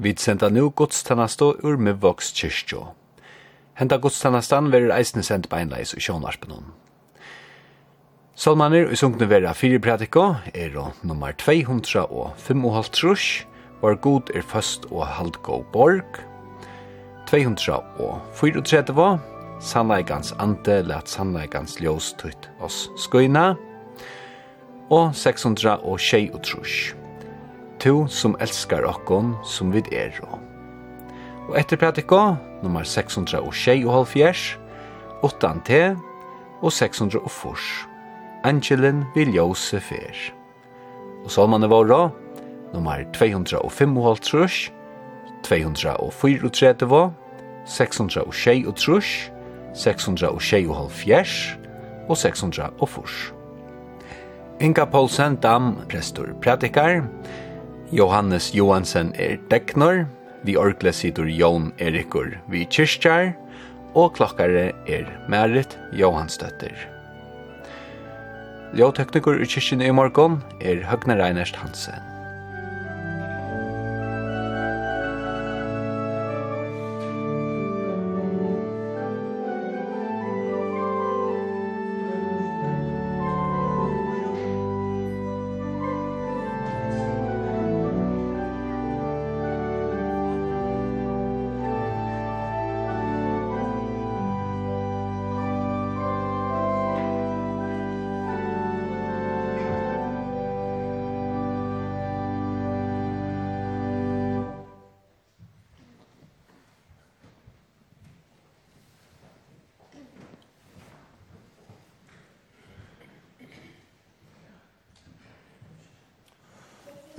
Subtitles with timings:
[0.00, 2.86] Vi senda nu godstanastu ur Mivvoks kyrkjo.
[3.76, 6.70] Henta godstannastan verir eisne sendt beinleis i sjånarspenon.
[8.32, 10.22] Salmaner i sungne vera fire pratiko
[10.54, 13.24] er nummer 200 og 5,5 trus,
[13.82, 16.22] var god er først og halvgå borg.
[17.28, 19.18] 234 var
[19.60, 23.52] sannleikans ante let sannleikans ljós tutt oss skuina.
[24.88, 26.94] Og 600 og tjei og trus
[27.80, 30.38] tu som elskar okkon som vid er og.
[31.48, 34.58] Og etter pratika, nummer 600 og halvfjers,
[35.22, 35.80] 8 te
[36.62, 37.64] og 600 og fors.
[38.44, 40.16] Angelen vil jose fer.
[41.24, 42.10] Og salmane våre,
[42.74, 44.70] nummer 205 og halvtrus,
[45.44, 47.02] 234,
[47.66, 48.24] 600
[48.68, 49.30] og trus,
[49.74, 51.34] 606 og halvfjers,
[52.08, 53.32] og 600 og fors.
[54.60, 57.06] Inga Paulsen Dam, prestor, pratikar,
[57.90, 60.04] Johannes Johansen er Deknor,
[60.46, 63.32] vi orkle sitter Jon Erikur vi Kirskjær,
[63.98, 66.76] og klokkare er Merit Johansdøtter.
[68.78, 72.09] Ljåtekniker i kyrkjen i morgon er Høgne Reinerst Hansen.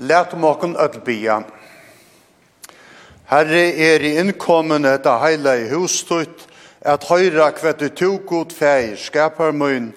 [0.02, 1.42] Læt om åkken ødel bia.
[3.30, 6.48] Herre er i innkommen etter heila i hustut,
[6.82, 9.92] at høyra hva du tog god feir skapar mun,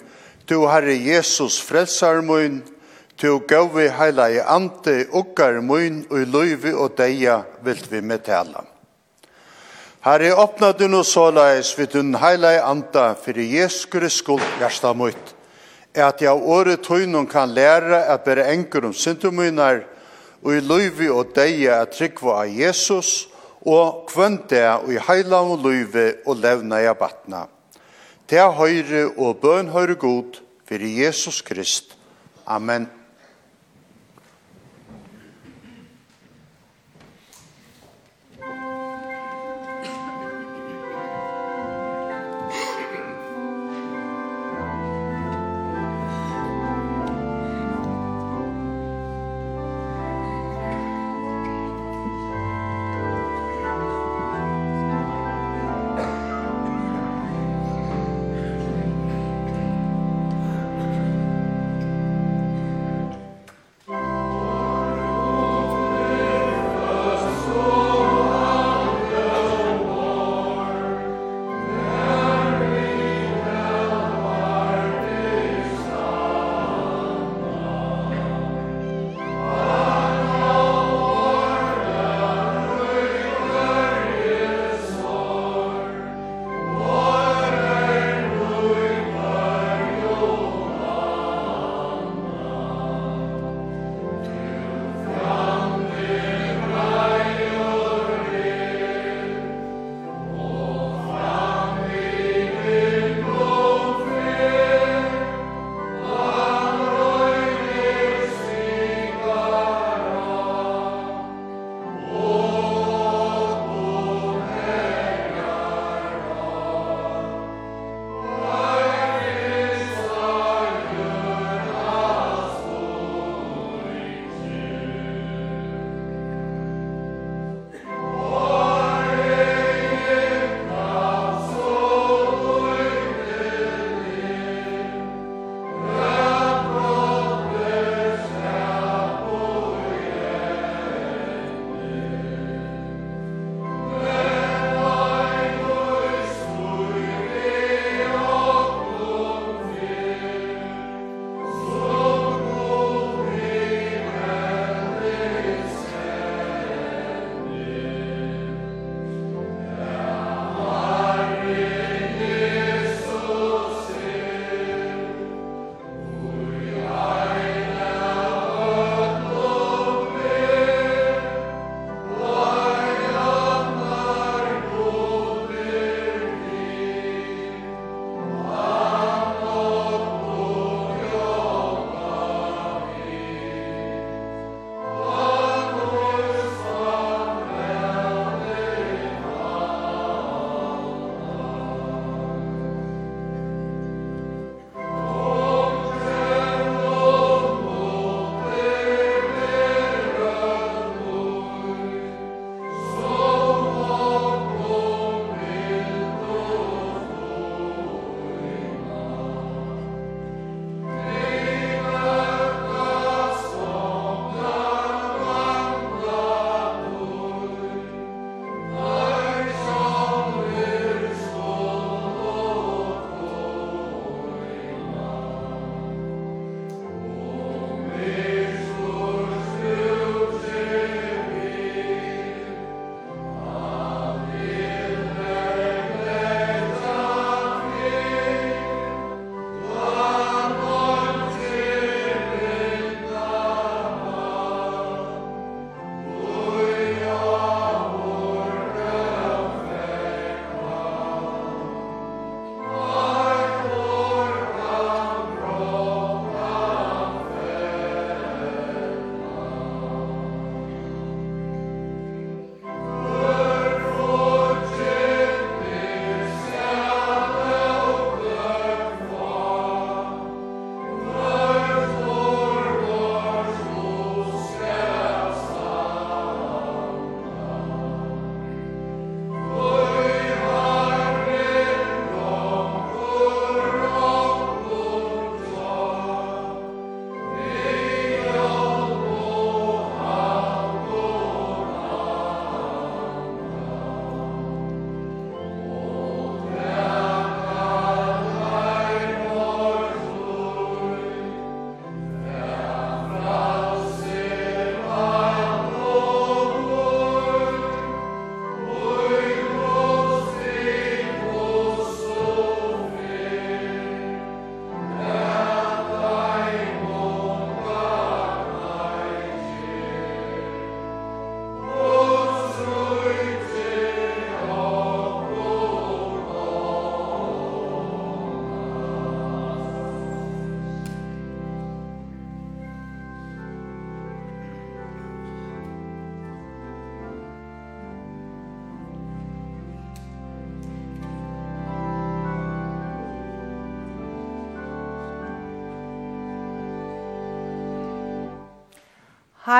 [0.45, 2.59] du Herre Jesus frelsar mun,
[3.17, 8.61] du gavi heila i ante ukkar mun og løyvi og deia vilt vi metala.
[10.05, 15.35] Herre, åpna du no såleis vid din heila i anda for Jesu skuld hjärsta mot,
[15.95, 19.94] at jeg året tøynun kan læra at bere enker om syndumunar,
[20.45, 23.25] og i løyvi og deia at trykva av Jesus,
[23.65, 27.47] og kvønn og i heila og løyvi og levna i abatna.
[28.29, 31.97] Til høyre og bøn høyre god, for Jesus Krist.
[32.45, 32.87] Amen.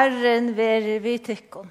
[0.06, 1.70] Herren være vi tykkon.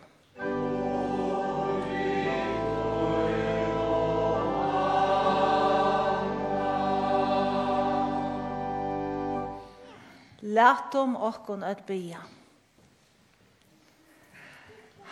[10.40, 12.24] Lät om okkon at bya.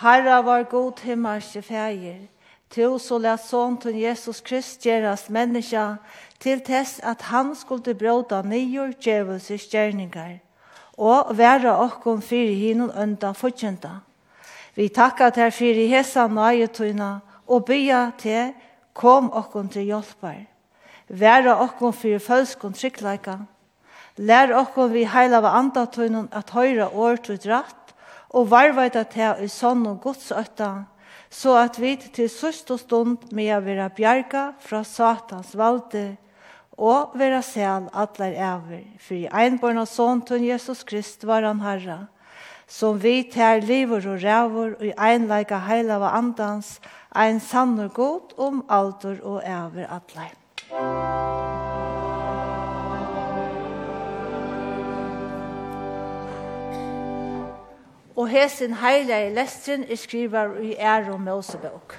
[0.02, 2.26] Herra var god himmarske fægir,
[2.70, 5.96] Tu så lät son till Jesus Krist göras människa
[6.38, 10.40] till tess att han skulle bråda nior djävuls gärningar
[10.98, 14.00] og være okkon fyrir hinun unda fortjenta.
[14.74, 18.52] Vi takka til fyrir hesa nøyetuna og bya til
[18.94, 20.44] kom okkon til hjelpar.
[21.08, 23.38] Være okkon fyrir følskon tryggleika.
[24.16, 27.94] Lær okkon vi heila av andatøynun at høyra år til dratt
[28.32, 30.84] og varvaita til i sånn og godsøtta,
[31.32, 36.16] så at vi til sørste stund med å være bjerga fra satans valde
[36.82, 41.62] og vera sel atler æver, for i einborn av sån tunn Jesus Krist var han
[41.62, 41.98] herra,
[42.66, 46.80] som vi tær livor og rævor og i einleika heila av andans,
[47.14, 50.34] ein sannor god om alder og æver atler.
[58.16, 61.94] Og hesin heila i lestrin er skriver i ære og mosebøk.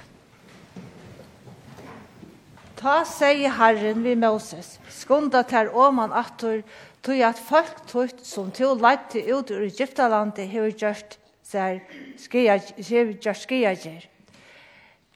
[2.84, 6.58] Ta seg Herren vi Moses, skunda ter åman attor,
[7.00, 11.16] tog at folk tutt som to leite ut ur Egyptalandet hever gjørst
[11.48, 11.80] seg
[12.20, 12.58] skia,
[13.40, 14.04] skia gjer.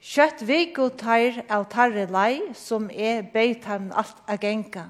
[0.00, 4.86] Kjøtt viko teir av tarre lei, som er beit ham alt a genga.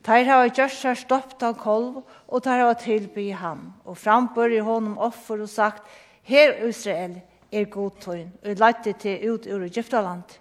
[0.00, 4.64] Teir hava gjørst seg stoppt av kolv, og teir hava tilby ham, og frambør i
[4.64, 5.84] honom offer og sagt,
[6.24, 7.20] Her Israel
[7.52, 10.40] er god tøyn, og leit til ut ur Egyptalandet.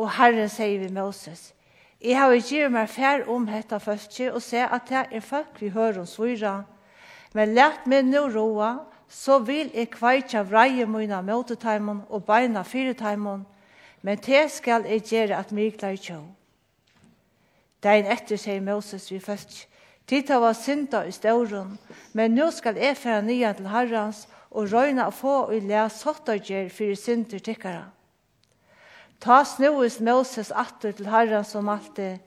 [0.00, 1.52] Og Herren sier vi Moses,
[2.00, 5.68] Jeg har gitt meg fær om dette folket og se at det er folk vi
[5.68, 6.62] hører om svira.
[7.36, 13.44] Men lett meg nå roa, så vil jeg kveitja vreie mine møteteimen og beina fyreteimen,
[14.00, 16.20] men det skal jeg gjøre at mig gleder kjå.
[17.84, 19.66] Dein etter sier Moses vi først.
[20.06, 21.76] Tid var synda i stauren,
[22.12, 26.72] men nå skal jeg fære nye til herrens og røyne å få og lære sottergjør
[26.72, 27.90] for synder tikkere.
[29.20, 32.22] Ta snuis Moses atter til Herren som alltid,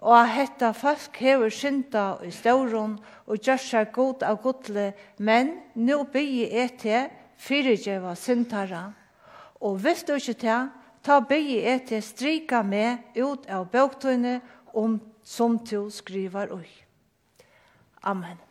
[0.00, 2.96] og hetta folk hever synda i stauron
[3.26, 8.90] og gjør seg god av godle, men nu bygge er til fyrigjeva syndara.
[9.60, 10.68] Og hvis du ikke til,
[11.04, 14.40] ta bygge er til strika med ut av bøktøyne
[14.72, 16.68] om som du skriver ui.
[18.04, 18.45] Amen.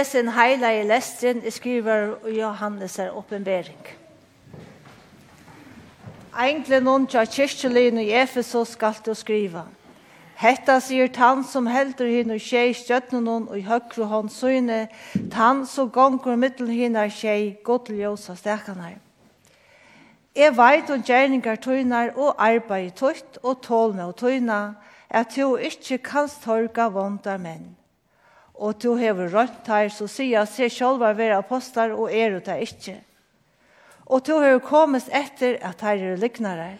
[0.00, 3.80] hesen heilige lestren skriver Johannes er oppenbering.
[6.40, 9.66] Egentlig noen tja kyrkjelin i Efesos skal du skriva.
[10.40, 14.86] Hetta sier tann som heldur hinn og tjei stjøtnen og i høkru hånd søyne,
[15.32, 18.96] tann som gonger mittel hinn og tjei godljósa stekkanar.
[20.32, 24.78] Jeg veit og gjerningar tøynar og arbeid tøyt og tålne og tøyna,
[25.10, 27.79] at du ikkje kanst torga vondar menn
[28.60, 32.36] og du hever rønt her, så sier jeg seg selv å være apostler, og er
[32.44, 32.98] det ikke.
[34.04, 36.74] Og du hever kommet etter at her er liknere.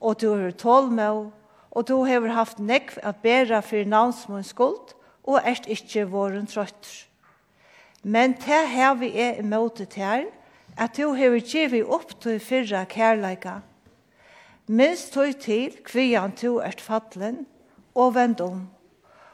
[0.00, 1.28] Og du hever tål med,
[1.70, 4.96] og du hever haft nekv at bæra for navnsmån skuld,
[5.28, 7.04] og er ikke våren trøtter.
[8.02, 10.24] Men det her vi er imot det her,
[10.80, 13.60] at du hever givet opp til fyrre kærleika.
[14.66, 17.44] Minst tog til kvian du er fattelen,
[17.94, 18.68] og vend om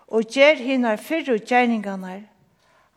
[0.09, 2.23] og gjer hinar fyrru gjerningarnar.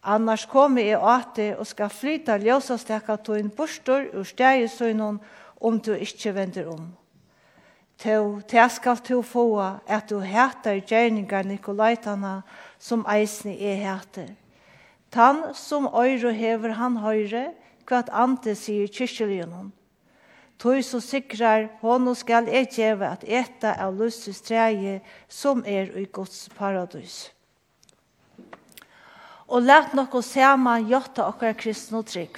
[0.03, 5.19] Annars komi jeg ate og skal flyta ljósastekka en bostor ur stegi søgnon
[5.59, 6.95] om du ikkje vender om.
[7.99, 12.43] Tå, tå skal tå få at du heter gjerningar Nikolaitana
[12.79, 14.35] som eisne er heter.
[15.11, 17.51] Tann som øyre hever han høyre,
[17.85, 19.71] kvart ante sier kyrkjelionon.
[20.59, 24.97] Tøy så sikrar honom skal eg gjeve at eta av lustus treie
[25.31, 27.29] som er i Guds paradis.
[29.47, 32.35] Og lært nokko sema jotta okkar kristne trygg.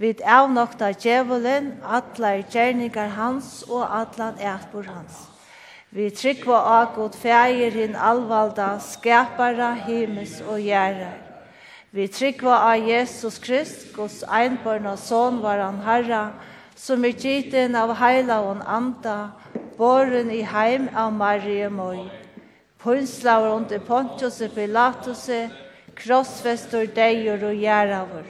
[0.00, 5.28] er av nokta djevelen, atlar gjerningar hans og atlan etbor hans.
[5.92, 11.20] Vi tryggva av god feir hinn alvalda, skapara, himmels og gjerrar.
[11.92, 16.32] Vi tryggva av Jesus Krist, Guds einborna son var han herra,
[16.76, 19.32] som er gitt av heilaun anda,
[19.78, 22.06] boren i heim av Marie Møy.
[22.78, 25.24] Punslaver under Pontius og Pilatus,
[25.96, 28.26] krossfestor deier og gjerravur.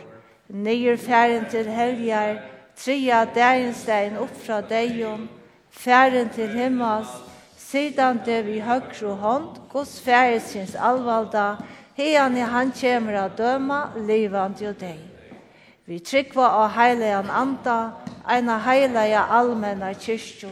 [0.48, 2.38] Nyer færen til helgar,
[2.78, 5.26] tria dagenstein opp fra deion,
[5.70, 7.10] færen til himmas,
[7.58, 11.56] sidan det vi høgru hånd, gos færesins alvalda,
[11.98, 15.00] heian i han kjemra døma, livand jo deg.
[15.86, 17.78] Vi tryggva av heilegan anda,
[18.26, 20.50] eina heilaja allmenna kyrkju,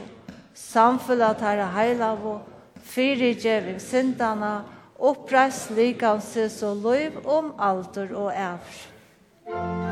[0.55, 2.41] samfella tæra heilavo,
[2.83, 4.65] fyrirgjeving sindana,
[4.99, 9.84] oppreis likansis og loiv om alder og ævr.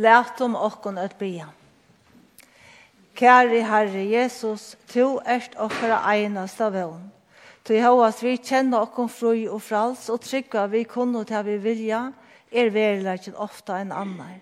[0.00, 1.50] Lært om okkon at bia.
[3.20, 7.02] Kære Herre Jesus, tu erst okkara einast av vevn.
[7.68, 11.98] Tu hauas vi kjenner okkon fru og frals, og trygga vi kunno til vi vilja,
[12.50, 14.38] er verileggen ofta enn annar.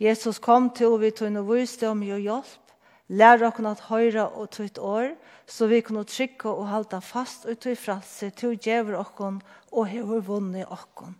[0.00, 2.72] Jesus kom til vi tog noe viste om jo hjelp,
[3.12, 5.10] lær okkon at høyra og tutt år,
[5.46, 10.24] så vi kunne trykka og halda fast ut i fralse, tu djever okkon og hever
[10.24, 11.12] vunni okkon.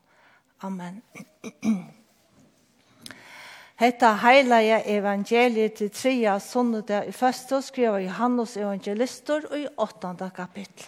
[0.65, 1.03] Amen.
[3.75, 10.87] Hetta heilaja evangeliet til tria sunnudag i første skriver Johannes evangelistor i åttanda kapittel.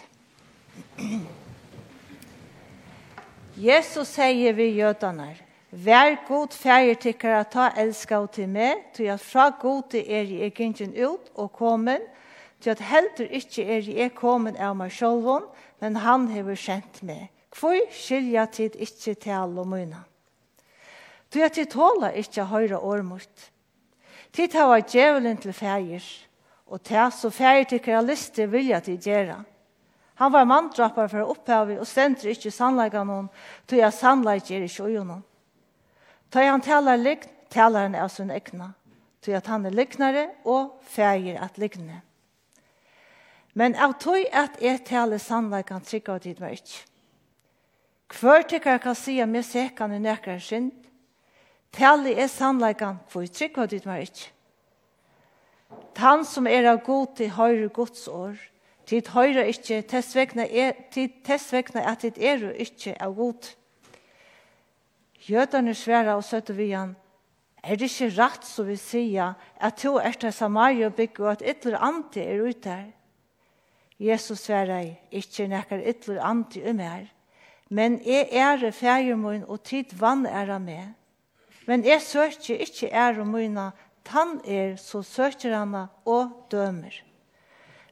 [3.57, 5.35] Jesus sier vi jødene,
[5.71, 10.05] Vær god færger til at ta elska og til meg, til at fra god til
[10.07, 11.99] er jeg egentjen ut og kommen,
[12.61, 17.27] til at heldur ikke er jeg er av meg selv, men han har kjent meg.
[17.59, 20.05] Hvor skilja tid ikke til alle munene?
[21.33, 23.51] Du at jeg tåler ikke å høre årmort.
[24.31, 26.03] Tid har djevelen til fægir,
[26.67, 29.37] og til så fægir til krealister vilja til gjøre.
[30.17, 33.29] Han var mandrappar for opphavet og stendte ikke sannleika noen,
[33.67, 35.23] til jeg sannleik er ikke noen.
[36.31, 38.73] Ta han talar lign, talar han av sin egna,
[39.21, 42.01] til at han er lignare og fægir at ligne.
[43.53, 46.83] Men av tog at jeg taler sannleikan trygg av tid meg ikke.
[48.49, 50.86] tykker jeg kan si at vi sekan i nekkar synd,
[51.71, 54.31] Tali er sannleikan, for vi tryggva dit var ikke.
[55.97, 58.37] Han som er av god til høyre Guds år,
[58.85, 63.49] tid høyre ikkje, tessvekna er, tid tessvekna at tid er ikkje av god.
[65.27, 66.95] Jøderne sværa og søtte vi han,
[67.63, 71.43] er det ikke rett så vi sier at to er til Samaria bygge og at
[71.43, 72.93] ytler ante er ute her?
[73.99, 77.09] Jesus sværa i, ikkje nekker ytler ante um her,
[77.69, 80.93] men jeg er fægermoen og tid vann er av meg.
[81.67, 83.71] Men jeg søker ikke ære mine,
[84.07, 85.75] han er så søker han
[86.05, 87.03] og dømer.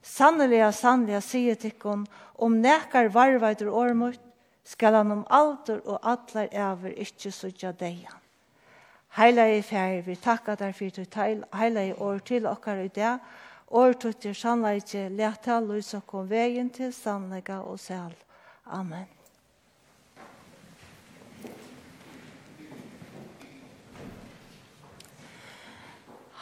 [0.02, 2.06] Sannelig, sannelig, sier tikkun,
[2.40, 4.20] om nekar varveitur ormut,
[4.66, 8.22] skal han om alder og atler over ikke søkja deian.
[9.18, 13.20] i fjær, vi takka der for til teil, i år til okkar i dag,
[13.70, 18.16] år til til sannleik, leta lysa kom vegin til sannlega og sel.
[18.66, 19.08] Amen.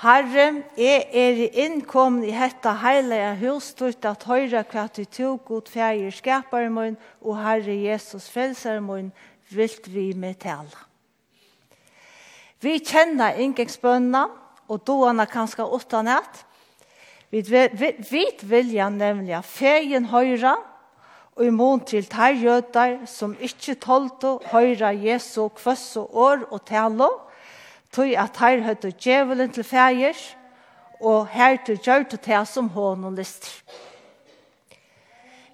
[0.04, 5.72] Herre, jeg er innkommen i hetta heilige hus, stort at høyre hva du tog god
[5.72, 9.14] ferie skaper min, og Herre Jesus frelser min,
[9.48, 10.76] vilt vi med tale.
[12.60, 14.26] Vi kjenner inngangsbønna,
[14.68, 15.64] og doene kanskje
[16.04, 16.44] nett.
[17.32, 20.58] Vi, vi, vi vilja nemlig ferien høyre,
[21.36, 27.08] og imon til tar jødar som ikkje tålte høyre Jesu kvøss og år og talo,
[27.08, 27.33] og
[27.94, 30.18] tog at her høyde djevelen til fægir,
[31.04, 33.52] og her til gjør til det som hån og lister.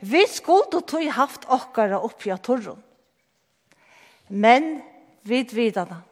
[0.01, 2.79] Vi skulle tog haft okkara oppi av torren.
[4.29, 4.81] Men
[5.27, 6.03] vid vidana.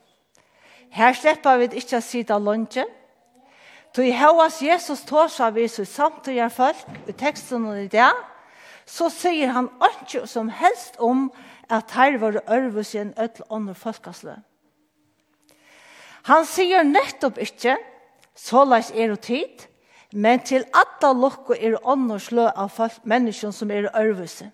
[0.89, 2.83] Her slipper vi ikke å sida lunge.
[3.95, 8.09] Tog høyas Jesus tåsa vi så samtidig folk i teksten og i det,
[8.87, 11.29] så sier han ikke som helst om
[11.69, 14.43] at her var ørvus i en ødel ånder folkesløp.
[16.27, 17.77] Han sier nettopp ikke,
[18.35, 19.63] så lais er og tid,
[20.11, 22.75] men til atta lokko er ånd slø av
[23.07, 24.49] menneskene som er ørvuse.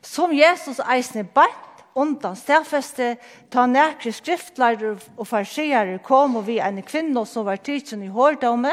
[0.00, 3.16] Som Jesus eisne bant undan stedfeste,
[3.50, 8.72] ta nærkere skriftlærer og farsiere kom og vi en kvinne som var tidsen i hårdomme,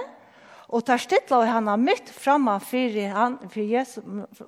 [0.68, 4.04] og tar stilla og han midt mitt framme for han, for Jesus,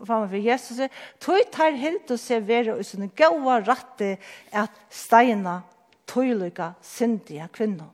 [0.06, 0.82] framme for Jesus,
[1.20, 4.18] tog tar helt og se vera og sånne gode rette
[4.52, 5.62] at steina
[6.10, 7.94] tøylika syndige kvinner.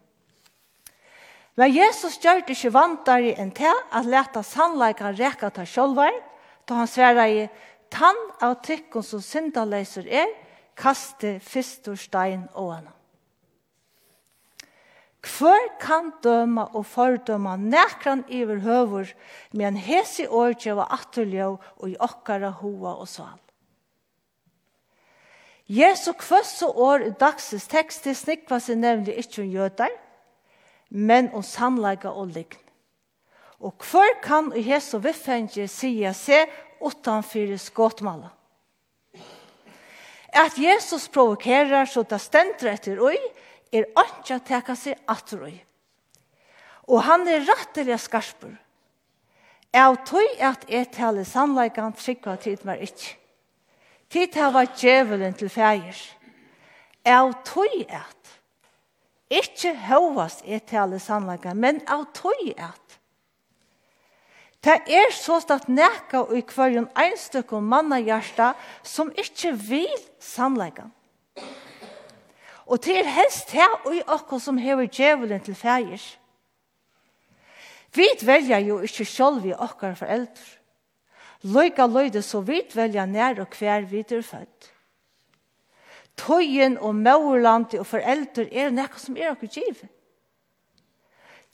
[1.56, 6.12] Men Jesus gjør det ikke vantere enn til at leta sannleika reka ta sjølver,
[6.68, 7.46] da han sverre i
[7.94, 10.28] tann av tykken som syndaleiser er,
[10.76, 12.92] kaste fyrstor stein og henne.
[15.26, 19.16] Hvor kan døma og fordøma nekran iver høver,
[19.58, 23.40] men hesi årgjeva atterljå og i okkara hoa og sval?
[25.66, 29.94] Jesu kvøsse år i dagsens tekst til snikva seg nemlig ikke om jøder,
[30.90, 32.62] men om samleika og lign.
[33.60, 36.52] Og hver kan i Jesu viffenger sige seg
[36.84, 38.30] utanfyrir skåtmala.
[40.36, 43.16] At Jesus provokerar så det stendrer etter oi,
[43.72, 45.56] er ikke å teka seg atter oi.
[46.92, 48.54] Og han er rettelig skarpur.
[49.76, 53.16] Jeg tog at jeg taler sannleikan trykva tid meg ikke.
[54.16, 55.98] Tid hava djevelen til fægir.
[57.04, 58.30] Av tøy et.
[59.28, 62.96] Ikke høvast er tale sannlaga, men av tøy at.
[64.64, 68.54] Det er så at nekka og i kvarjon einstøk og manna hjärsta
[68.88, 70.88] som ikke vil sannlaga.
[72.66, 76.02] Og til er helst her og i okko som hever djevelen til fægir.
[77.92, 80.65] Vi velja jo ikke sjolv i okkar foreldre.
[81.46, 84.72] Løyka løyde så vidt velja nær og hver vidt er født.
[86.18, 89.92] Tøyen og møverlandet og foreldre er nekka som er okkur givet.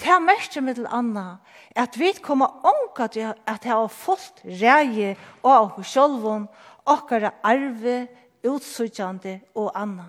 [0.01, 1.37] Det er mest med til Anna,
[1.75, 6.47] at vi kommer ånka til at jeg har fått reie og okkur sjolvun,
[6.85, 8.07] okkara arve,
[8.41, 10.07] utsutjande og Anna.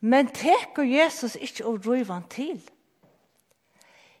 [0.00, 2.58] Men teker Jesus ikke å røyvan til.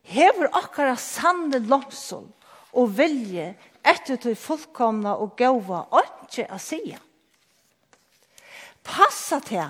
[0.06, 2.28] Hever okkara sanne lomsol,
[2.72, 3.54] og vilje
[3.86, 6.80] etter til fullkomna og gåva ikke å si.
[8.86, 9.64] Passa til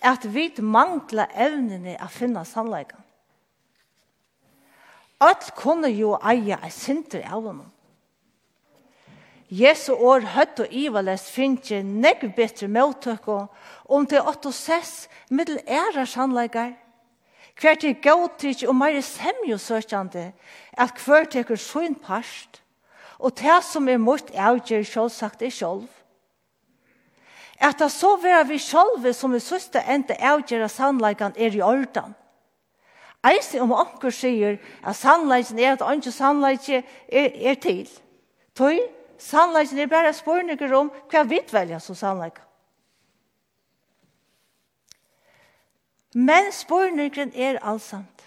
[0.00, 2.98] at vi mangler evnene å finne sannleggen.
[5.20, 7.66] Alt kunne jo eie ei sinter av henne.
[9.50, 13.48] Jesu år høtt og ivalest finner negg betre måttøkker
[13.90, 16.76] om til åtte og sess middel ære sannlegger–
[17.60, 20.30] Hver til gautrykje og meire semjusøkjande,
[20.72, 22.62] at hver teker sin parst,
[23.18, 25.88] og det som er mot avgjør sjålsagt er sjålv.
[27.60, 31.60] At det så vera vi sjålve som i søste enda avgjør av sannleikene er i
[31.60, 32.16] ordan.
[33.28, 37.84] Eisi om anker sier at sannleikken er at anker sannleikje er, er til.
[38.56, 38.80] Tøy,
[39.20, 42.49] sannleikken er bare spørninger om hva vi velger som sannleikene.
[46.14, 48.24] Men spørningen er allsamt.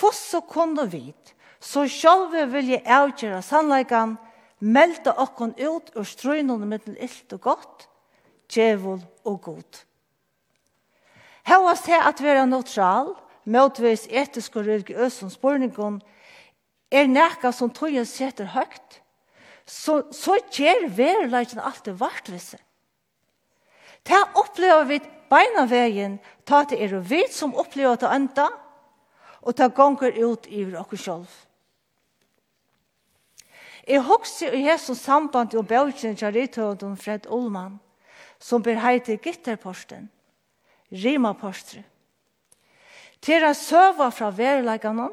[0.00, 1.14] Hvordan kunne vi,
[1.60, 4.16] så selv vilje avgjøre sannleggen,
[4.58, 7.86] melde okken ut og strøynene mittel illt og godt,
[8.50, 9.84] djevel og god.
[11.44, 13.12] Hevast til at være neutral,
[13.44, 16.00] motvis etisk og religiøs som spurningon,
[16.90, 19.00] er nekka som tøyen setter høgt,
[19.66, 22.58] så, så gjør verleikene alltid vartvisse.
[24.04, 25.00] Det opplever vi
[25.32, 28.50] beina veien, ta til er vi som opplever det enda,
[29.44, 31.32] og ta gonger ut i okkur selv.
[33.88, 37.80] Jeg husker i Jesus samband og bøkjen til Rittøvendom Fred Ullmann,
[38.40, 40.08] som ber heite Gitterposten,
[40.92, 41.82] Rimapostre.
[43.20, 45.10] Tera søva fra verleggene,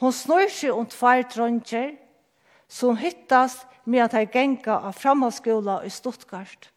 [0.00, 1.96] hun snur seg om tvær dronjer,
[2.68, 6.70] som hyttast med at jeg genga av framhaldsskola i Stuttgart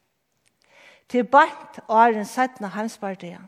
[1.10, 3.42] til bant åren sættene heimspartiet.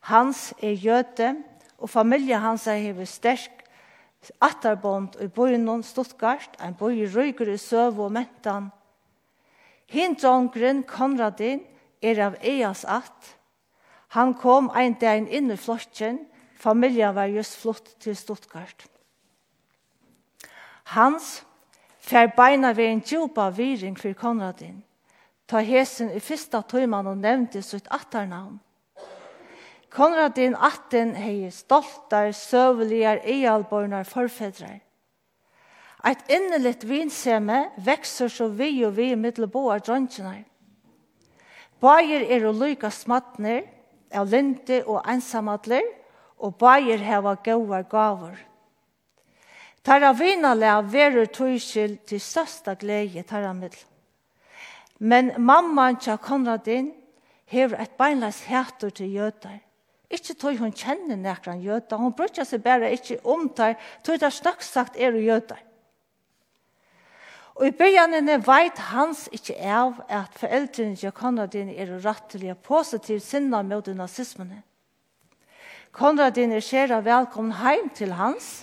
[0.00, 1.36] Hans er jøte,
[1.78, 3.62] og familie hans er hever sterk
[4.40, 8.70] atterbånd i bøynen Stuttgart, en bøy røyker i søv og mentan.
[9.90, 11.62] Hindrongren Konradin
[12.02, 13.36] er av Eias att.
[14.08, 18.86] Han kom ein dag inn i flokken, familien var just flott til Stuttgart.
[20.84, 21.44] Hans
[21.98, 24.82] fær beina ved en djupa viring for Konradin
[25.52, 28.56] ta hesen i fyrsta tøyman og nevnte sitt atternavn.
[29.92, 34.78] Konradin atten hei stoltar, søveligar, eialbornar, forfedrar.
[36.08, 40.40] Eit innelitt vinseme vekser så vi og vi middelboa drøntjenar.
[41.82, 43.66] Bayer er og lyka smattner,
[44.12, 45.84] av linte og ensamadler,
[46.40, 48.40] og bajer heva gauar gavar.
[49.84, 53.91] Tarra vinalega verur tøyskild til størsta glede tarra middel.
[55.02, 56.92] Men mamman tja Konradin
[57.50, 59.58] hever et beinleis hætur til jøtar.
[60.12, 64.62] Ikki tog hun kjenner nekran jøtar, hun brukar seg bare ikke omtar, tog det snakk
[64.62, 65.58] sagt er jøtar.
[67.58, 73.62] Og i begynnene veit hans ikke av at foreldrene til Konradin er rattelige positivt sinna
[73.66, 74.62] mot nazismene.
[75.92, 78.62] Konradin er skjera velkommen heim til hans,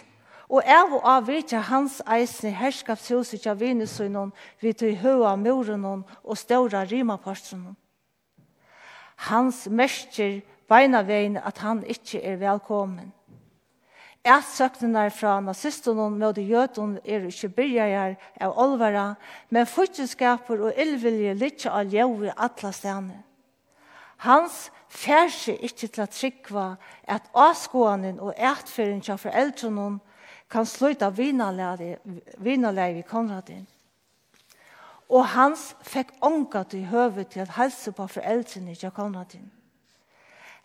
[0.49, 4.31] Og av og av virkja hans eisen i herskapshuset av vinesunnen
[4.61, 7.77] vi tøy høa murenon og ståra rimapartrunnen.
[9.29, 13.11] Hans mersker beina vein at han ikkje er velkommen.
[14.25, 19.15] Et søknenar fra nazistunnen med jødun er ikkje byrjar av olvara,
[19.49, 23.23] men fyrtjenskaper og illvilje litja av ljøvi atla stene.
[24.25, 26.67] Hans færse ikkje til at trykva
[27.07, 30.01] at avskåanen og etferien fra foreldrunnen
[30.49, 33.67] kan sluta vinalei vi Konradin.
[35.09, 39.51] Og hans fekk ånga til høve til at helse på foreldrene til Konradin.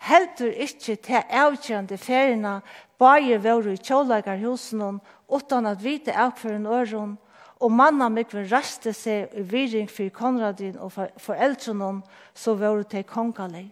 [0.05, 2.59] Heldur ikkje til avkjørende feriene
[2.99, 7.15] bare våre i kjålegarhusen utan at vite avkjøren øren
[7.59, 13.69] og manna mikve raste seg i viring for Konradin og foreldrene så våre til kongalei.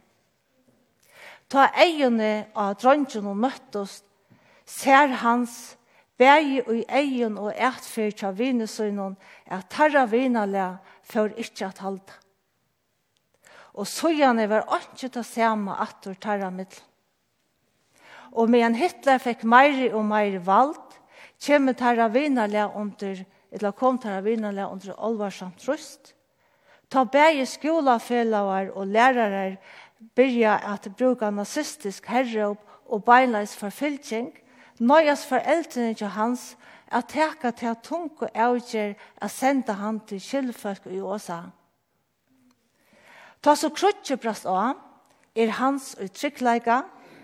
[1.49, 4.05] Ta eierne av dronjen og møttest,
[4.65, 5.75] ser hans
[6.23, 12.19] bægi i egen og ætfer tja vinesøgnon, at tarra vinala for ikkje at halda.
[13.73, 16.79] Og søgjane var ikkje ta samme attor tarra middel.
[18.33, 20.79] Og medan Hitler fikk meiri og meiri vald,
[21.43, 26.13] kjem tarra vinala under, eller kom tarra vinala under olvarsamt trøst.
[26.89, 29.57] Ta bægi skolafellavar og lærarar
[30.15, 34.31] byrja at bruka nazistisk herrop og beinleis forfylking,
[34.79, 36.53] nøyas foreldrene til hans
[36.91, 41.39] at teka til at tunke avgjer at senda han til kjellfolk i Åsa.
[43.43, 44.77] Ta så krutje brast av,
[45.35, 46.83] er hans og tryggleika,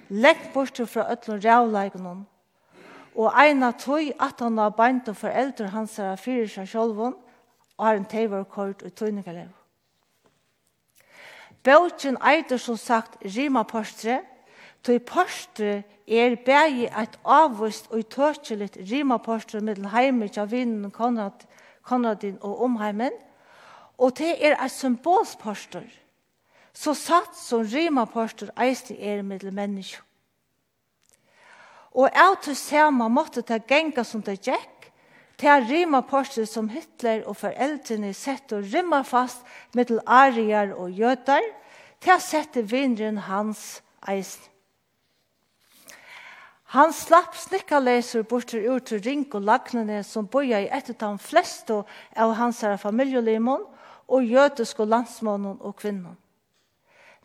[0.09, 2.25] lengt bort fra ötlun rævleikunum,
[3.15, 7.15] og eina tøy at han har beint og foreldre hans er fyrir seg sjolvun,
[7.77, 9.49] og har en teivar kort og tøyningalev.
[11.63, 14.21] Bøtjen eitur som sagt Rima Postre,
[14.83, 21.43] Tøy postre er bægi eit avvist og tøkjeligt rima postre middel heime av vinnen Konrad,
[21.83, 23.13] Konradin og omheimen.
[23.97, 25.83] Og det er eit symbolspostre.
[26.73, 29.99] Så satt som rima postre eisne er middel menneskje.
[31.99, 34.91] Og av til sema måtte ta genga som det gikk,
[35.39, 39.43] til rima postre som Hitler og foreldrene sett og rima fast
[39.75, 41.43] middel arier og jøtar,
[41.99, 44.47] til sette vindren hans eisne.
[46.69, 51.09] Han slapp snikkaleser bort til ur til ring og lagnene som boja i etter de
[51.17, 51.79] fleste
[52.13, 53.63] av hans her familjelimon
[54.05, 56.13] og jødiske landsmånen og kvinnen.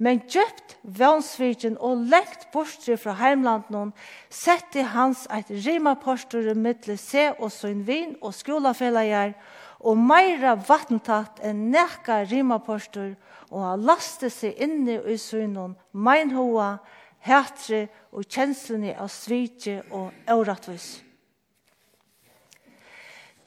[0.01, 3.93] Men djupt vannsvirken og lekt bort fra heimlanden
[4.33, 9.35] sette hans et rima i mittle se og sin vin og skolafellager
[9.81, 13.15] og meira vattentatt enn nekka rimapostur
[13.51, 16.79] og han lastet seg inne i synen meinhoa
[17.25, 21.05] hætre og kjenslene av svitje og øvratvis.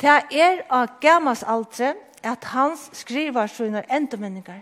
[0.01, 4.61] Det er av gammas aldre at hans skriver sine endemenninger.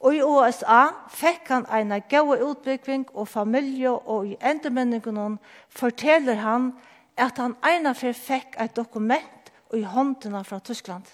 [0.00, 5.38] Og i USA fikk han en gode utbygging og familie, og i endemenningene
[5.68, 6.72] forteller han
[7.16, 11.04] at han ene fekk et dokument i håndene fra Tyskland.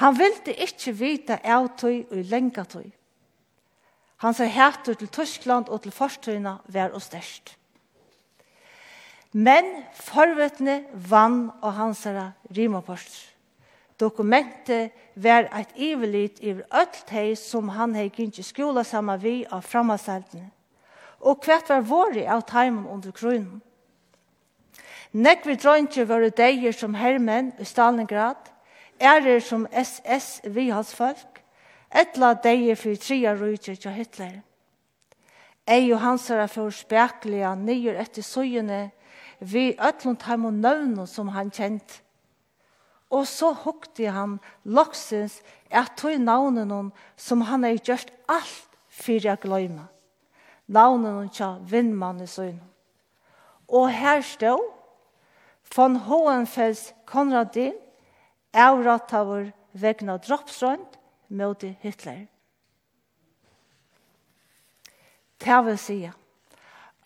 [0.00, 2.88] Han ville ikke vite av tog og lenge tog.
[4.20, 7.56] Hans er hætur til Tyskland og til forstøyna vær og størst.
[9.32, 9.64] Men
[9.94, 13.30] forvetne vann og hans er rimapost.
[14.00, 19.62] Dokumentet var et ivelit i ødelt hei som han hei gynnsi skola saman vi av
[19.62, 20.50] framhaldsaldene.
[21.20, 23.62] Og hvert var våri av taimen under kronen.
[25.12, 28.36] Nekk vi var våre deier som hermen i Stalingrad,
[29.00, 30.70] ærer som SS vi
[31.90, 34.40] etla deie fyrir tria rujtje til Hitler.
[35.68, 38.90] Ei og hans er for spekliga nyer etter søyene
[39.40, 42.00] vi ötlund heim og nøvnum som han kjent.
[43.10, 49.30] Og så hukte han loksins at tog navnen hon som han har gjort alt fyrir
[49.32, 49.88] jeg gløyma.
[50.68, 52.60] Navnen hon tja vinnmann i søgn.
[53.68, 54.56] Og her stå
[55.74, 57.74] von Hohenfels Konradin,
[58.52, 60.99] avrattavur vegna droppsrönd,
[61.30, 62.26] mot Hitler.
[65.40, 66.00] Det vil si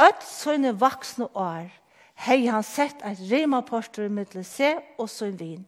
[0.03, 1.69] at sånne vaksne år
[2.25, 5.63] hei han sett et rimaporter mittel se og sin vin.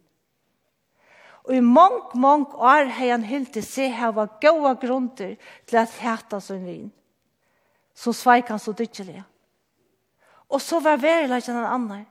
[1.47, 5.37] Og i mange, mange år hei han helt til se hava gode grunter
[5.67, 6.91] til at hæta sin vin.
[7.95, 9.23] Så sveik han så dykkelig.
[10.49, 12.05] Og så var verileg enn annen.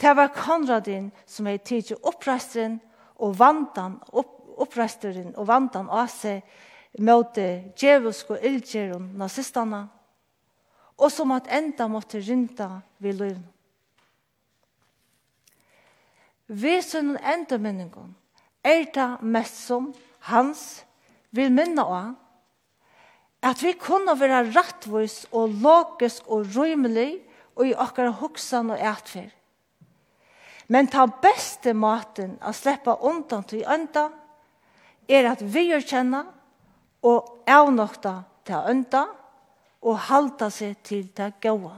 [0.00, 2.78] Det var Konradin som hei tidsi oppreisteren
[3.20, 6.44] og vandan opp oppreisteren og vantan av seg
[6.98, 7.36] mot
[7.78, 9.84] djevelsk og ildgjer og nazistene,
[11.00, 13.46] og som at enda måtte rynta ved løven.
[16.50, 18.14] Vi sønnen enda menningen
[18.66, 19.92] er det mest som
[20.28, 20.82] hans
[21.30, 22.16] vil minne av
[23.46, 27.22] at vi kunne være rettvis og logisk og rymelig
[27.56, 29.30] og i akkurat hoksan og etfer.
[30.68, 34.08] Men ta beste maten å slippe undan til enda
[35.08, 36.24] er at vi gjør kjenne
[37.06, 39.06] og avnokta til ønda
[39.80, 41.72] og halda seg til det gode.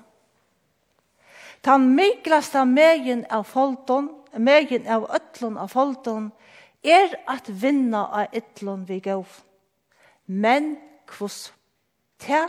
[1.62, 6.32] Den miklaste megen av folton, megen av øtlon av folton,
[6.82, 9.26] er at vinna av ytlon vi gav.
[10.26, 10.74] Men
[11.06, 11.52] kvoss,
[12.26, 12.48] det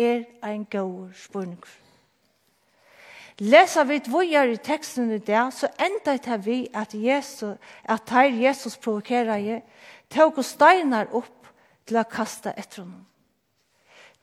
[0.00, 1.60] er ein gaur spurning.
[3.42, 8.30] Lesa vi dvojar i teksten i dag, så enda det vi at, Jesus, at her
[8.30, 9.60] Jesus provokerer
[10.10, 11.48] tog og steinar opp
[11.86, 13.04] til å kasta etter honom.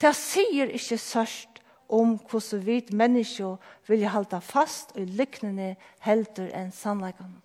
[0.01, 1.61] Det sier ikke sørst
[1.91, 3.57] om hvordan vi mennesker
[3.87, 7.41] vil halda fast og liknende helter enn sannleggene.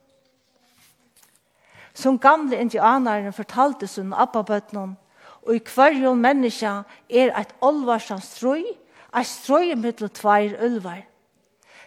[1.96, 4.96] Som gamle indianeren fortalte sin abbabøtnen,
[5.46, 6.72] og i hverje menneske
[7.08, 8.64] er et olvarsamt strøy,
[9.16, 11.04] et strøy mellom tveir ulvar.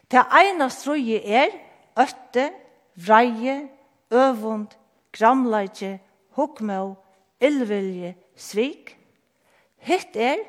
[0.10, 1.54] Det ene strøyet er
[2.00, 2.50] øtte,
[2.96, 3.70] vreie,
[4.12, 4.74] øvund,
[5.14, 6.00] gramleidje
[6.40, 6.96] hukmå,
[7.44, 8.96] illvilje, svik.
[9.84, 10.40] Hitt er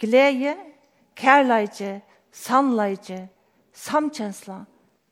[0.00, 0.56] glede,
[1.16, 2.00] kærleidje,
[2.32, 3.28] sannleidje,
[3.72, 4.64] samkjensla,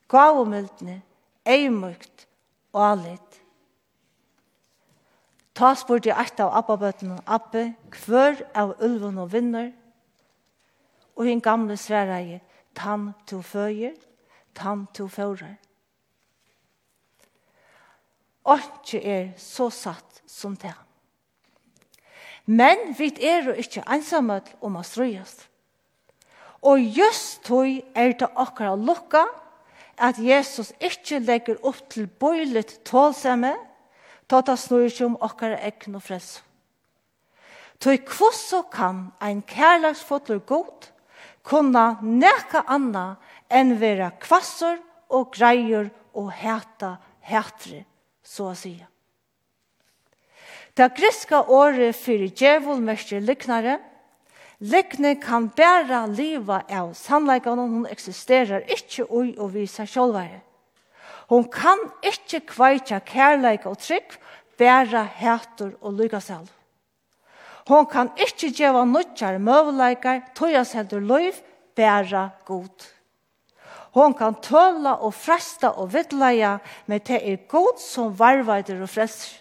[0.08, 1.02] gavomildne,
[1.46, 2.26] eimukt
[2.72, 3.40] og alit.
[5.58, 9.72] Ta spurt i eit av abbabøtten og abbe, kvør av ulven og vinner,
[11.18, 12.38] og hinn gamle svereie,
[12.78, 13.96] tann to føyer,
[14.54, 15.56] tann to fører
[18.56, 20.74] ikke er så satt som det.
[22.48, 25.34] Men vi er jo ikke ensamme om å strøyes.
[26.64, 29.26] Og just tog er det akkurat lukka
[29.98, 33.52] at Jesus ikke legger opp til bøylet tålsemme,
[34.28, 36.38] ta ta snur ikke om akkurat egn og frels.
[37.78, 40.88] Tog kvosso kan ein kærlagsfotler god
[41.46, 43.18] kunna neka anna
[43.48, 44.80] enn vera kvassor
[45.14, 46.96] og greier og heta
[47.28, 47.84] hætre
[48.28, 48.74] så å si.
[50.76, 53.78] Det griska året fyrir djevel mestjer liknare.
[54.58, 60.42] Likne kan bæra liva av samleikene, hun eksisterer ikkje ui og visa sjålvare.
[61.30, 64.16] Hon kan ikkje kveitja kærleika og trygg,
[64.58, 66.50] bæra hætur og lykasalv.
[67.68, 71.36] Hon kan ikkje djeva nutjar møvleikar, tøyas heldur løyv,
[71.76, 72.86] bæra god.
[73.96, 79.38] Hon kan tøla og fresta og vidleia, men det er god som varvaider og frester.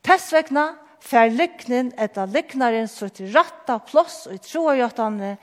[0.00, 0.70] Tessvekna
[1.04, 5.34] fer liknen etter liknaren så til ratta plåss og i troajotane,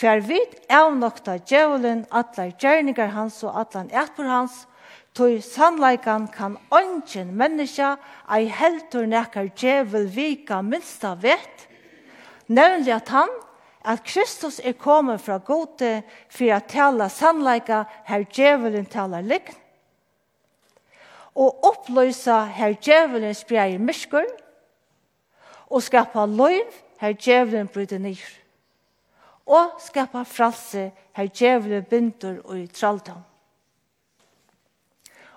[0.00, 4.64] hver vid avnokta djevelen atler gjerningar hans og atlan etbor hans,
[5.16, 7.94] tog sannleikan kan ongen menneska
[8.32, 11.64] ei heltur nekar djevel vika minsta vet,
[12.52, 13.32] nevnlig at han,
[13.86, 19.54] at Kristus er kommet fra gode for at tale sannleika her djevelen taler lign,
[21.36, 24.26] og oppløse her djevelen spreier myskor,
[25.70, 28.26] og skapa løyv her djevelen bryter nyr,
[29.46, 33.22] og skapa fralse her djevelen binder og i traldom.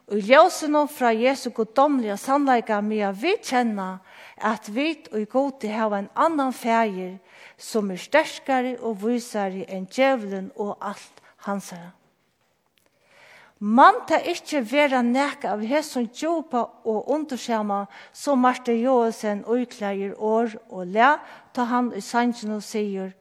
[0.10, 4.00] Og i ljøsene fra Jesu goddomlige sannleika mia vi kjenner
[4.42, 7.20] at vi og i gode hava en annan fægir
[7.58, 11.92] som er sterskare og vysare enn djevelen og alt hansare.
[13.60, 17.82] Man ta ikkje vera nek av hesson djupa og underskjama
[18.16, 21.10] som Marte Johansen uiklæger år og le,
[21.52, 23.12] ta han i sangen og sier,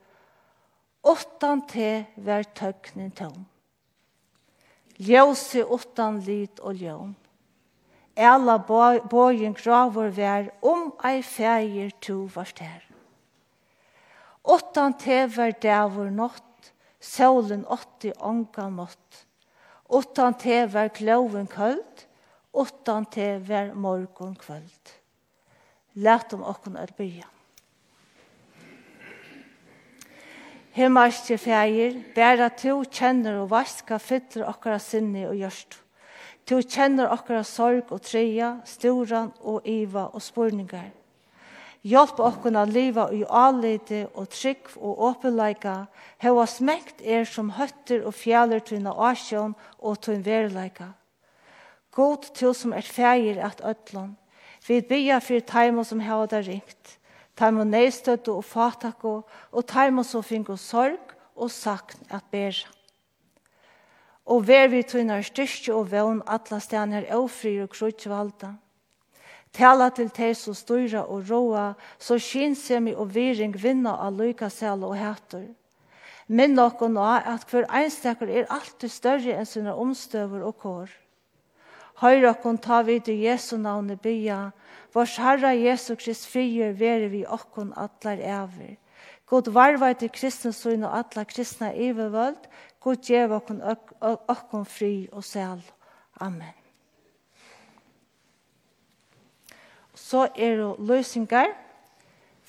[1.02, 3.48] åttan te vær tøknin tøm.
[4.98, 7.16] Ljøse åttan lit og ljøm.
[8.18, 12.82] Ella bojen kravor vær om ei feir to vart her.
[14.42, 19.24] Åttan tever dævor nått, solen åtti ångan mått.
[19.86, 22.04] Åttan tever kloven køld,
[22.52, 24.94] åttan tever morgon kvöld.
[25.94, 27.26] Lært om okkon er bya.
[30.74, 35.78] Himmarske feir, bæra to kjenner og vaska fytter okkara sinni og gjørstu.
[36.48, 40.94] Du kjenner okkara sorg og treia, storan og iva og spurningar.
[41.84, 45.74] Hjelp okkun a liva i allite og trygg og åpenleika,
[46.24, 50.94] heva smekt er som høtter og fjaller tunna asjon og tunn verleika.
[51.92, 54.16] God til som er fægir at ötlån,
[54.66, 56.96] vi bya fyrir taimo som heva da ringt,
[57.36, 59.22] taimo neistøttu og fatako,
[59.52, 62.77] og taimo som finko sorg og sakn at bera
[64.28, 68.52] og ver vi tøynar styrke og vevn atla stener ofri og krutjvalda.
[69.56, 74.96] Tala til teg som styra og roa, så kinsemi og viring vinna av lykasel og
[75.00, 75.48] hætur.
[76.28, 80.90] Minn nok og nå at hver einstakker er alltid større enn sine omstøver og kår.
[82.02, 84.50] Høyre okkon ta vid i Jesu navne bya,
[84.94, 88.76] vars Herre Jesu Krist frier vere vi okkon atlar ever.
[89.28, 92.44] God varvar til kristne søgn og atla kristna evevöld,
[92.80, 93.62] God gjev okkon
[94.00, 95.62] okkon fri og sel.
[96.20, 96.54] Amen.
[99.94, 101.52] Så er det løsninger.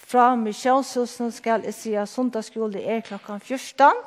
[0.10, 4.00] Fra misjonshusen skal jeg si at sundagsskole er klokken 14.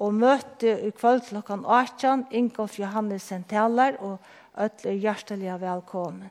[0.00, 2.26] Og møte i kvöld klokken 18.
[2.30, 4.18] Ingolf Johannesen taler og
[4.58, 6.30] ødler hjertelig velkommen.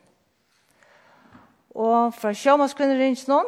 [1.76, 3.46] Og fra sjåmaskvinneringen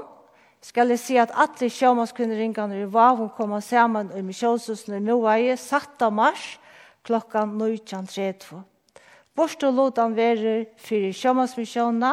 [0.61, 6.01] skal jeg si at alle sjåmannskvinneringene i Vavun kommer sammen i misjonshusen i Moaie, satt
[6.05, 6.59] av mars,
[7.03, 8.61] klokkan 19.30.
[9.35, 12.11] Borst og lodan verer fyrir sjåmannsmisjona.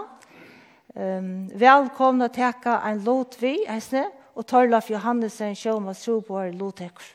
[0.98, 4.06] Um, velkomna teka ein lot vi, eisne,
[4.38, 7.14] og Torlaf Johannesen sjåmanns troboar lotekker.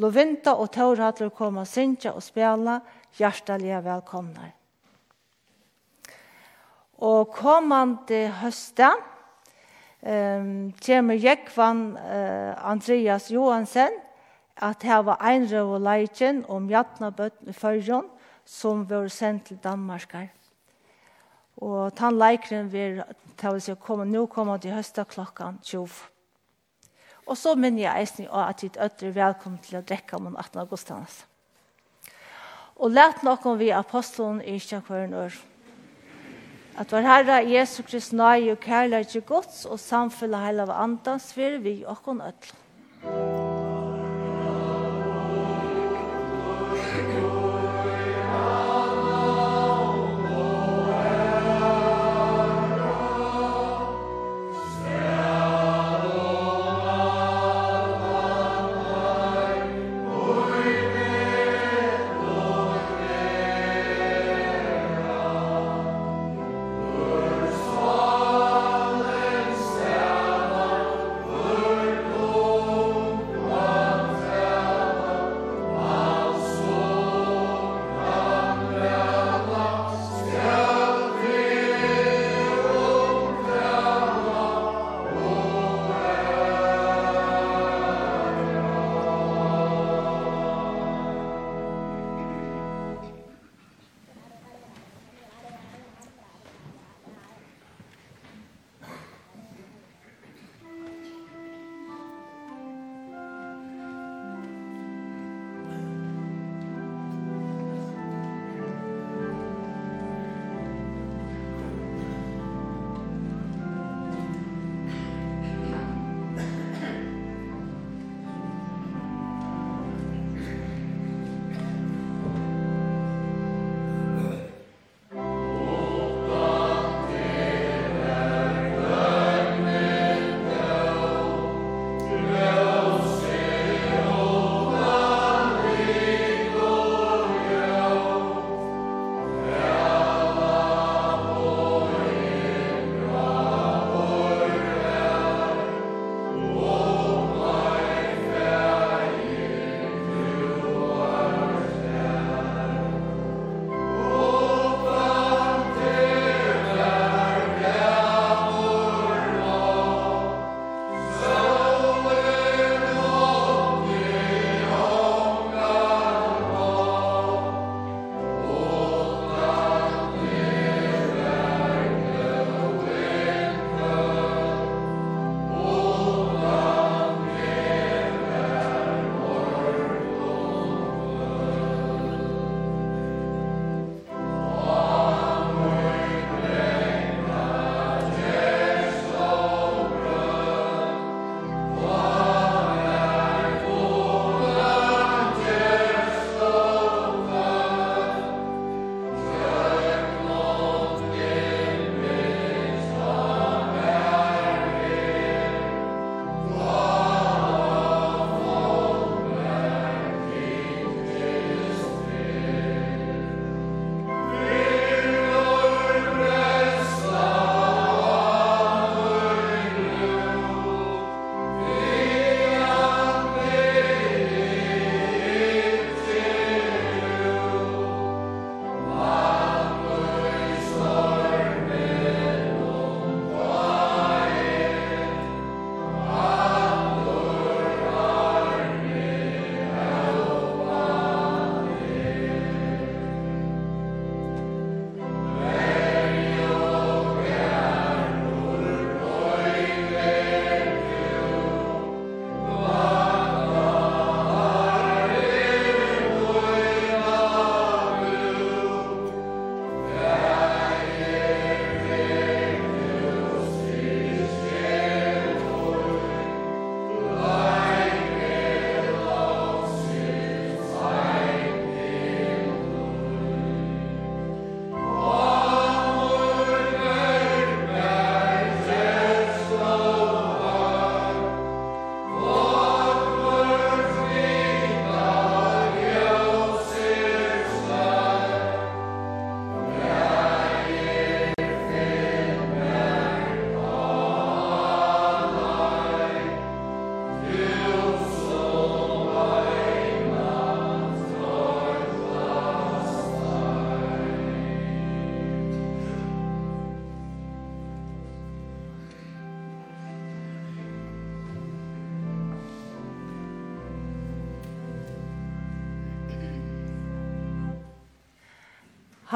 [0.00, 2.78] Lovinta og Taurhatler koma sinja og spela,
[3.18, 4.52] hjertaliga velkomnar.
[7.04, 9.04] Og komande høsten,
[10.02, 13.92] um, kommer Jekvan uh, Andreas Johansen
[14.56, 18.08] at hava einrøv og leitjen om Jatnabøtten i Førjon
[18.46, 20.14] som var sendt til Danmark.
[21.56, 23.02] Og tann leikren vil
[23.36, 25.88] ta oss å komme, nå kommer til høsta klokkan 20.
[27.26, 30.60] Og så minner jeg eisen at ditt øtter velkommen til å drekke om 18.
[30.62, 31.24] augustans.
[32.76, 35.55] Og lært noen vi apostelen i kjøkvøren øre.
[36.76, 41.58] At vår Herre Jesu Krist nøye og kærlighet til Guds og samfunnet heilige andans vir
[41.64, 43.55] vi og kon ødel.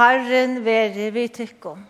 [0.00, 1.80] Herren være vi tykkom.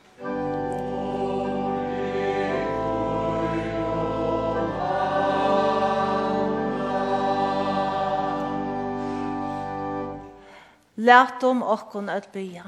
[10.98, 12.64] Lært om okkon at bya.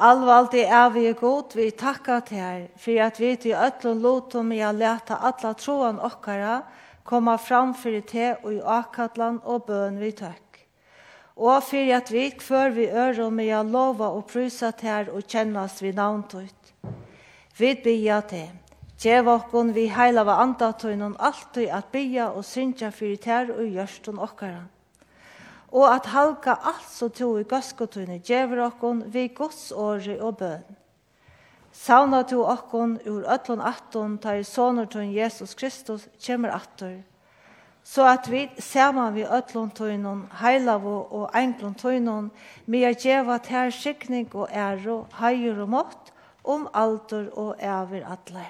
[0.00, 4.62] Alvaldi er vi god, vi takka til her, for at vi til øtlun lotum i
[4.64, 6.62] a leta alla troan okkara,
[7.04, 10.51] koma fram fyrir te og i akadlan og bøn vi tøkk
[11.36, 15.80] og for at vi kvør vi ører med å lova og prysa til og kjennas
[15.82, 16.74] vi navntøyt.
[17.58, 18.50] Vi bia til.
[19.02, 24.20] Gjev okkon vi heila va andatøynon alltid at bia og syndja fyrir tær og gjørstun
[24.22, 24.66] okkara.
[25.72, 30.62] Og at halka alt som to i gøskotøyne gjever okkon vi gods åri og bøn.
[31.72, 37.00] Sauna to okkon ur ötlun atton tar i sonertøyn Jesus Kristus kjemmer attor
[37.84, 42.30] så at vi saman vi ötlun tøynun, heilavu og englun tøynun,
[42.66, 46.12] vi er djeva ter skikning og æro, heier og mått,
[46.44, 48.46] om alter og æver atle.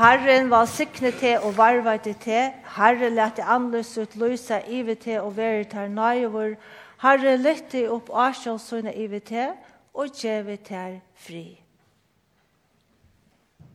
[0.00, 5.36] Herren var sikne til og varvete til, Herre lette anløs ut løysa ive til og
[5.36, 6.56] være til nøyver, og
[7.00, 9.54] Herre, lytte opp asjålsøyne i vi til,
[9.94, 11.46] og gjør vi til fri.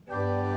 [0.06, 0.55] Musik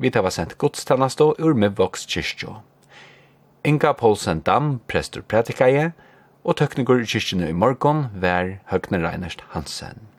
[0.00, 2.54] Vi tar var sent godstannastå ur Mivvoks kyrkjå.
[3.68, 5.90] Inga Poulsen Dam, prestur prædikaje,
[6.44, 10.08] og tøknigur i kyrkjene i morgon vær Høgne Reinert Hansen.